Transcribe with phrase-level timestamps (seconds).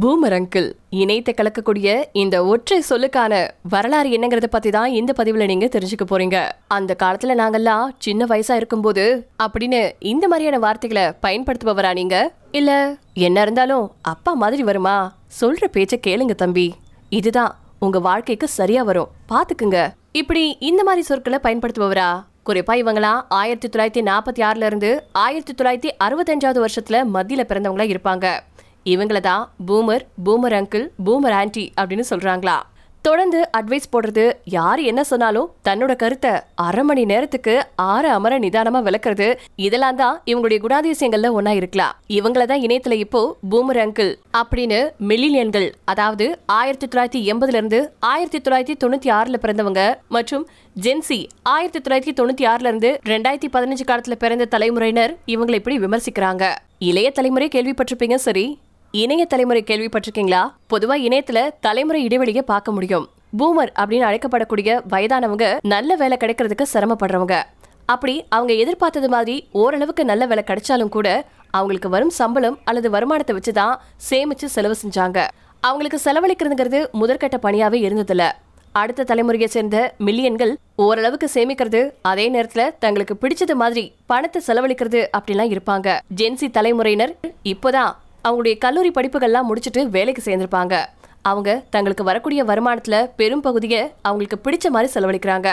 [0.00, 6.04] Boomer uncle இணையத்தை கலக்கக்கூடிய இந்த ஒற்றை சொல்லுக்கான வரலாறு என்னங்கறத பத்தி தான் இந்த பதிவுல நீங்க தெரிஞ்சுக்க
[6.10, 6.50] போறீங்க.
[6.66, 12.32] அந்த காலத்துல நாங்கெல்லாம் சின்ன வயசா இருக்கும்போது அப்படின்னு இந்த மாதிரியான வார்த்தைகளை பயன்படுத்துபவரா நீங்க?
[12.50, 15.12] இல்ல என்ன இருந்தாலும் அப்பா மாதிரி வருமா?
[15.40, 16.74] சொல்ற பேச்ச கேளுங்க தம்பி.
[17.08, 19.08] இதுதான் உங்க வாழ்க்கைக்கு சரியா வரும்.
[19.28, 19.88] பாத்துக்குங்க.
[20.12, 22.24] இப்படி இந்த மாதிரி சொற்களை பயன்படுத்துபவரா?
[22.46, 28.38] குறிப்பா இவங்களாம் ஆயிரத்தி தொள்ளாயிரத்தி நாற்பத்தி ஆறுல இருந்து ஆயிரத்தி தொள்ளாயிரத்தி அறுபத்தஞ்சாவது வருஷத்துல மத்தியில பிறந்தவங்களா இருப்பாங்க.
[28.92, 32.56] இவங்கள தான் boomer boomer uncle boomer aunty அப்படின்னு சொல்றாங்களா.
[33.02, 39.28] தொடர்ந்து அட்வைஸ் போடுறது யார் என்ன சொன்னாலும் தன்னோட கருத்தை அரை மணி நேரத்துக்கு ஆற அமர நிதானமா விளக்குறது
[39.56, 41.94] இதெல்லாம் தான் இவங்களுடைய குணாதிசயங்கள்ல ஒன்னா இருக்கலாம்.
[42.08, 49.10] இவங்களதான் இணையத்துல இப்போ பூமர் அங்கிள் அப்படின்னு மில்லினியன்கள் அதாவது ஆயிரத்தி தொள்ளாயிரத்தி எண்பதுல இருந்து ஆயிரத்தி தொள்ளாயிரத்தி தொண்ணூத்தி
[49.18, 50.46] ஆறுல பிறந்தவங்க மற்றும்
[50.80, 56.54] ஜென்சி ஆயிரத்தி தொள்ளாயிரத்தி தொண்ணூத்தி ஆறுல இருந்து ரெண்டாயிரத்தி பதினஞ்சு காலத்துல பிறந்த தலைமுறையினர் இவங்களை இப்படி விமர்சிக்கிறாங்க.
[56.78, 58.46] இளைய தலைமுறை கேள்விப்பட்டிருப்பீங்க சரி
[58.90, 63.08] இணைய தலைமுறை கேள்விப்பட்டிருக்கீங்களா பொதுவா இணையத்துல தலைமுறை இடைவெளியை பார்க்க முடியும்.
[63.38, 67.42] பூமர் அப்படின்னு அழைக்கப்படக்கூடிய வயதானவங்க நல்ல வேலை கிடைக்கிறதுக்கு சிரமப்படுறவங்க.
[67.86, 73.76] அப்படி அவங்க எதிர்பார்த்தது மாதிரி ஓரளவுக்கு நல்ல வேலை கிடைச்சாலும் கூட அவங்களுக்கு வரும் சம்பளம் அல்லது வருமானத்தை வச்சுதான்
[74.10, 75.26] சேமிச்சு செலவு செஞ்சாங்க.
[75.60, 78.30] அவங்களுக்கு செலவழிக்கிறதுங்கிறது முதற்கட்ட பணியாவே இருந்ததில்ல.
[78.72, 85.98] அடுத்த தலைமுறையை சேர்ந்த மில்லியன்கள் ஓரளவுக்கு சேமிக்கிறது அதே நேரத்துல தங்களுக்கு பிடிச்சது மாதிரி பணத்தை செலவழிக்கிறது அப்படிலாம் இருப்பாங்க.
[86.16, 87.92] ஜென்சி தலைமுறையினர் இப்போதான்
[88.26, 90.76] அவங்களுடைய கல்லூரி படிப்புகள்லாம் முடிச்சுட்டு வேலைக்கு சேர்ந்திருப்பாங்க.
[91.22, 95.48] அவங்க தங்களுக்கு வரக்கூடிய வருமானத்துல பெரும் பகுதியை அவங்களுக்கு பிடிச்ச மாதிரி செலவழிக்கிறாங்க.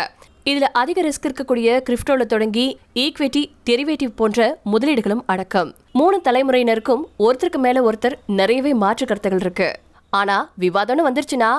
[0.45, 5.75] இதுல அதிக ரிஸ்க் இருக்கக்கூடிய கிரிப்டோல தொடங்கி ஈக்விட்டி டெரிவேட்டிவ் போன்ற முதலீடுகளும் அடக்கம்.
[5.91, 9.69] மூணு தலைமுறையினருக்கும் ஒருத்தருக்கு மேல ஒருத்தர் நிறையவே மாற்று கருத்துகள் இருக்கு.
[10.09, 11.51] ஆனா விவாதம்னு வந்துருச்சுன்னா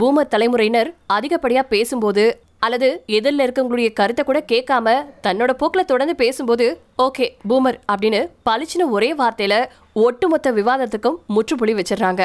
[0.00, 2.24] பூமர் தலைமுறையினர் அதிகப்படியா பேசும்போது
[2.58, 4.94] அல்லது எதிரில் இருக்கவங்களுடைய கருத்தை கூட கேட்காம
[5.26, 6.66] தன்னோட போக்கில் தொடர்ந்து பேசும்போது
[7.02, 9.54] ஓகே பூமர் அப்படின்னு பளிச்சுன்னு ஒரே வார்த்தையில
[9.96, 12.24] ஒட்டுமொத்த விவாதத்துக்கும் முற்றுப்புள்ளி வச்சிடுறாங்க.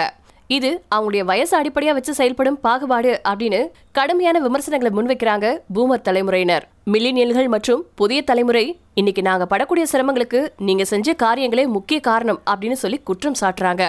[0.55, 3.59] இது அவங்களுடைய வயசு அடிப்படையா வச்சு செயல்படும் பாகுபாடு அப்படின்னு
[3.97, 6.65] கடுமையான விமர்சனங்களை முன்வைக்கிறாங்க பூமர் தலைமுறையினர்.
[6.93, 8.65] மில்லினியல்கள் மற்றும் புதிய தலைமுறை
[8.99, 13.85] இன்னைக்கு நாங்க படக்கூடிய சிரமங்களுக்கு நீங்க செஞ்ச காரியங்களே முக்கிய காரணம் அப்படின்னு சொல்லி குற்றம் சாட்டுறாங்க.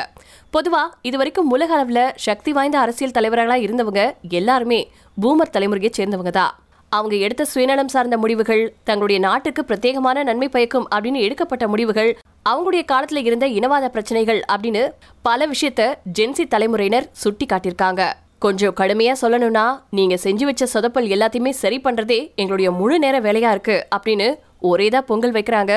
[0.55, 4.03] பொதுவா இது வரைக்கும் உலக அளவுல சக்தி வாய்ந்த அரசியல் தலைவர்களா இருந்தவங்க
[4.41, 4.81] எல்லாருமே
[5.23, 6.55] பூமர் தலைமுறையை சேர்ந்தவங்க தான்.
[6.93, 12.11] அவங்க எடுத்த சுயநலம் சார்ந்த முடிவுகள் தங்களுடைய நாட்டுக்கு பிரத்யேகமான நன்மை பயக்கும் அப்படின்னு எடுக்கப்பட்ட முடிவுகள்
[12.49, 14.83] அவங்களுடைய காலத்துல இருந்த இனவாத பிரச்சனைகள் அப்படின்னு
[15.23, 15.83] பல விஷயத்த
[16.19, 18.03] ஜென்சி தலைமுறையினர் சுட்டி காட்டியிருக்காங்க
[18.39, 23.77] கொஞ்சம் கடுமையா சொல்லணும்னா நீங்க செஞ்சு வச்ச சொதப்பல் எல்லாத்தையுமே சரி பண்றதே எங்களுடைய முழு நேர வேலையா இருக்கு
[23.97, 24.29] அப்படின்னு
[24.63, 25.73] ஒரேதா பொங்கல் வைக்கிறாங்க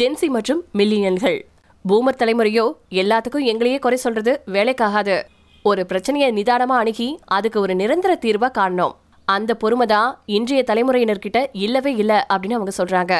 [0.00, 1.38] ஜென்சி மற்றும் மில்லியன்கள்
[1.84, 2.66] பூமர் தலைமுறையோ
[3.00, 5.16] எல்லாத்துக்கும் எங்களையே குறை சொல்றது வேலைக்காகாது.
[5.62, 8.94] ஒரு பிரச்சனையை நிதானமா அணுகி அதுக்கு ஒரு நிரந்தர தீர்வா காணணும்.
[9.28, 13.14] அந்த பொறுமை தான் இன்றைய தலைமுறையினர்கிட்ட இல்லவே இல்லை அப்படின்னு அவங்க சொல்றாங்க.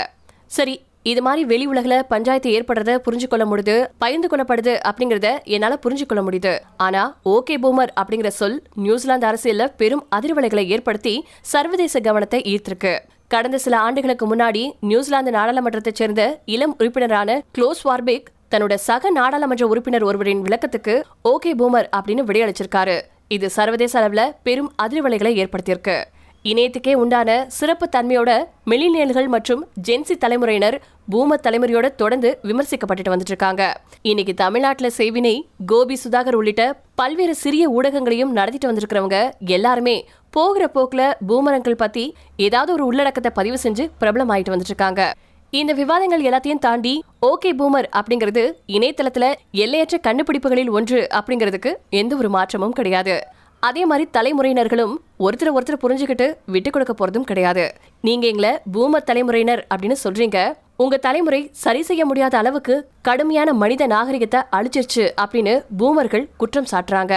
[0.47, 0.75] சரி
[1.11, 6.23] இது மாதிரி வெளி உலகில் பஞ்சாயத்து ஏற்படுறத புரிஞ்சு கொள்ள முடியுது பயந்து கொள்ளப்படுது அப்படிங்கறத என்னால புரிஞ்சு கொள்ள
[6.27, 6.53] முடியுது.
[6.77, 12.95] ஆனா ஓகே பூமர் அப்படிங்கிற சொல் நியூசிலாந்து அரசியல்ல பெரும் அதிர்வலைகளை ஏற்படுத்தி சர்வதேச கவனத்தை ஈர்த்திருக்கு.
[13.29, 20.05] கடந்த சில ஆண்டுகளுக்கு முன்னாடி நியூசிலாந்து நாடாளுமன்றத்தைச் சேர்ந்த இளம் உறுப்பினரான க்ளோஸ் வார்பிக் தன்னோட சக நாடாளுமன்ற உறுப்பினர்
[20.05, 20.97] ஒருவரின் விளக்கத்துக்கு
[21.33, 23.01] ஓகே பூமர் அப்படின்னு விடையளிச்சிருக்காரு.
[23.29, 25.99] இது சர்வதேச அளவுல பெரும் அதிர்வலைகளை ஏற்படுத்தியிருக்கு.
[26.44, 28.31] இணையத்துக்கே உண்டான சிறப்பு தன்மையோட
[28.71, 30.77] மில்லினியல்கள் மற்றும் ஜென்சி தலைமுறையினர்
[31.12, 33.62] பூமர் தலைமுறையோட தொடர்ந்து விமர்சிக்கப்பட்டுட்டு வந்துட்டு இருக்காங்க
[34.03, 35.32] இன்னைக்கு தமிழ்நாட்டில் செய்வினை
[35.66, 39.19] கோபி சுதாகர் உள்ளிட்ட பல்வேறு சிறிய ஊடகங்களையும் நடத்திட்டு வந்திருக்கிறவங்க
[39.49, 39.97] எல்லாருமே
[40.31, 42.05] போகிற போக்குல பூமரங்கள் பத்தி
[42.37, 45.05] ஏதாவது ஒரு உள்ளடக்கத்தை பதிவு செஞ்சு பிரபலம் ஆயிட்டு வந்துட்டு இருக்காங்க
[45.53, 52.72] இந்த விவாதங்கள் எல்லாத்தையும் தாண்டி ஓகே பூமர் அப்படிங்கிறது இணையதளத்துல எல்லையற்ற கண்டுபிடிப்புகளில் ஒன்று அப்படிங்கிறதுக்கு எந்த ஒரு மாற்றமும்
[52.72, 53.16] கிடையாது.
[53.63, 54.95] அதே மாதிரி தலைமுறையினர்களும்
[55.27, 57.65] ஒருத்தரை ஒருத்தர் புரிஞ்சுக்கிட்டு விட்டு கொடுக்க போறதும் கிடையாது.
[58.07, 60.39] நீங்க எங்களை பூமர் தலைமுறையினர் அப்படின்னு சொல்றீங்க.
[60.83, 62.77] உங்க தலைமுறை சரி செய்ய முடியாத அளவுக்கு
[63.09, 67.15] கடுமையான மனித நாகரிகத்தை அழிச்சிருச்சு அப்படின்னு பூமர்கள் குற்றம் சாட்டுறாங்க.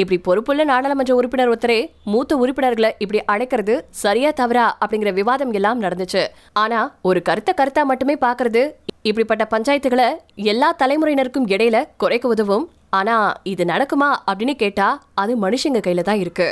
[0.00, 1.78] இப்படி பொறுப்புள்ள நாடாளுமன்ற உறுப்பினர் ஒருத்தரே
[2.12, 6.22] மூத்த உறுப்பினர்களை இப்படி அழைக்கிறது சரியா தவறா அப்படிங்கிற விவாதம் எல்லாம் நடந்துச்சு.
[6.62, 8.62] ஆனா ஒரு கருத்தை கருத்தா மட்டுமே பாக்குறது
[9.08, 10.08] இப்படிப்பட்ட பஞ்சாயத்துகளை
[10.52, 16.48] எல்லா தலைமுறையினருக்கும் இடையில குறைக்க உதவும் ஆனா இது நடக்குமா அப்படின்னு கேட்டா அது மனுஷங்க கையில தான் இருக்கு.